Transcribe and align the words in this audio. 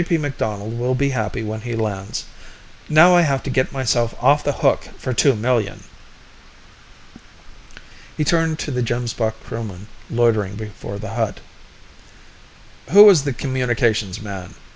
P. 0.03 0.17
McDonald 0.17 0.79
will 0.79 0.95
be 0.95 1.09
happy 1.11 1.43
when 1.43 1.61
he 1.61 1.75
lands. 1.75 2.25
Now 2.89 3.15
I 3.15 3.21
have 3.21 3.43
to 3.43 3.51
get 3.51 3.71
myself 3.71 4.15
off 4.19 4.43
the 4.43 4.51
hook 4.51 4.85
for 4.97 5.13
two 5.13 5.35
million!" 5.35 5.83
He 8.17 8.23
turned 8.23 8.57
to 8.65 8.71
the 8.71 8.81
Gemsbok 8.81 9.33
crewmen 9.43 9.85
loitering 10.09 10.55
before 10.55 10.97
the 10.97 11.11
hut. 11.11 11.39
"Who 12.89 13.03
was 13.03 13.25
the 13.25 13.33
communications 13.33 14.19
man?" 14.19 14.55